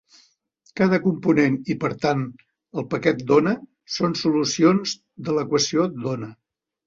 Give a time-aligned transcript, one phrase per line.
[0.79, 2.23] Cada component i per tant
[2.81, 3.53] el paquet d'ona
[3.99, 4.95] són solucions
[5.29, 6.33] de l'equació d'ona.